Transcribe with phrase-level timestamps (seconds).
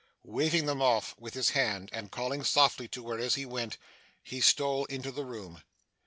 [0.23, 3.77] Waving them off with his hand, and calling softly to her as he went,
[4.23, 5.61] he stole into the room.